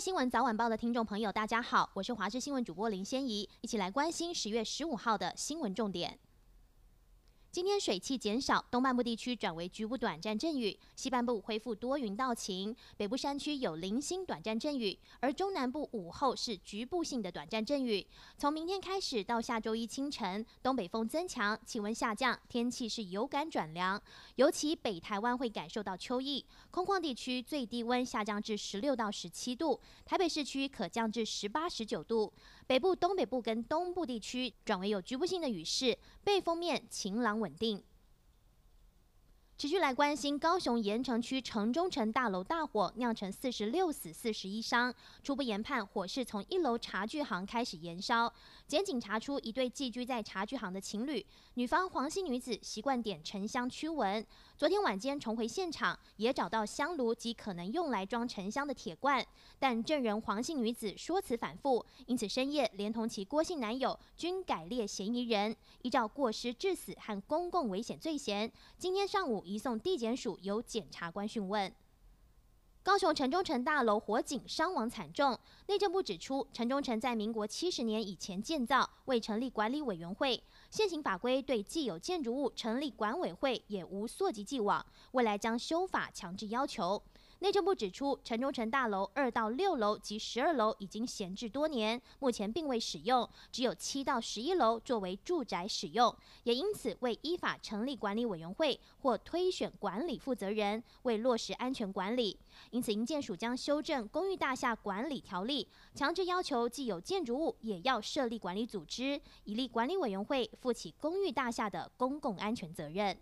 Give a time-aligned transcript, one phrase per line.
[0.00, 6.16] 新闻早晚报的听众朋友，大家好，我是华视新闻主播林仙怡，一起来关心十月十五号的新闻重点。
[7.50, 18.06] 今天水汽减少，东半部地区转为局部短暂阵雨，西半部恢复多云到晴，北部山区有零星短暂阵雨，而中南部午后是局部性的短暂阵雨。
[18.36, 24.00] 从明天开始到下周一清晨，东北风增强，气温下降，天气是由感转凉，
[24.34, 26.44] 尤其北台湾会感受到秋意。
[26.70, 32.30] 空旷地区最低温下降至十六到十七度，台北市区可降至十八、十九度。
[32.68, 37.82] 北部、东北部跟东部地区转为有局部性的雨势，背风面晴朗稳定。
[39.58, 44.94] 持续来关心高雄盐埕区城中城大楼大火，酿成四十六死四十一伤。
[45.24, 48.32] 初步研判，火势从一楼茶具行开始延烧。
[48.68, 54.24] 检警查出一对寄居在茶具行的情侣，女方黄姓女子习惯点沉香驱蚊。
[54.56, 59.26] 昨天晚间重回现场，也找到香炉及可能用来装沉香的铁罐，
[59.58, 69.42] 但证人黄姓女子说辞反复，因此深夜连同其郭姓男友均改列嫌疑人，依照过失致死和公共危险罪嫌，今天上午。
[69.48, 71.72] 移送地检署，由检察官讯问。
[72.82, 87.02] 高雄城中城大楼火警伤亡惨重，内政部指出，城中城在民国七十年以前建造，未成立管理委员会，现行法规对既有建筑物成立管委会也无溯及既往，未来将修法强制要求。
[87.40, 102.36] 内政部指出，城中城大楼二到六楼及十二楼已经闲置多年，目前并未使用，只有七到十一楼作为住宅使用，也因此未依法成立管理委员会或推选管理负责人，为落实安全管理，
[102.72, 113.16] 因此营建署将修正公寓大厦管理条例，强制要求既有建筑物也要设立管理组织，以立管理委员会负起公寓大厦的公共安全责任。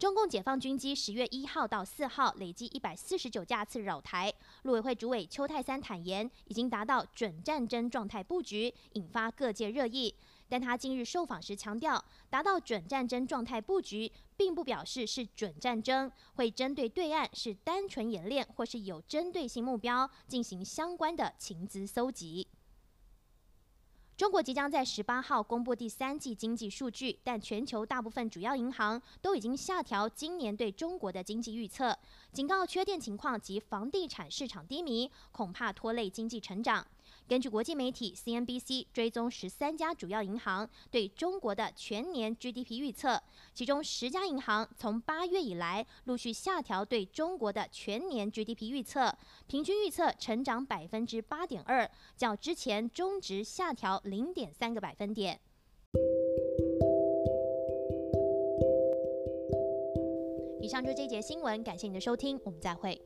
[0.00, 10.14] 中共解放军机十月一号到四号累计一百四十九架次扰台，陆委会主委邱泰三坦言，已经达到准战争状态布局，引发各界热议。
[10.48, 22.48] 但他近日受访时强调，达到准战争状态布局，并不表示是准战争，会针对对岸是单纯演练，或是有针对性目标进行相关的情资搜集。
[24.20, 31.98] 中国即将在十八号公布第三季经济数据，但全球大部分主要银行都已经下调今年对中国的经济预测，
[32.30, 36.86] 警告缺电情况及房地产市场低迷，恐怕拖累经济成长。
[37.28, 43.22] 根据国际媒体 CNBC 追踪十三家主要银行对中国的全年 GDP 预测，
[43.54, 49.16] 其中十家银行从八月以来陆续下调对中国的全年 GDP 预测，
[49.46, 55.40] 平均预测成长百分之八点二，较之前中值下调零点三个百分点。
[60.62, 63.00] 以上就是这节新闻，感谢您的收听，我们再会。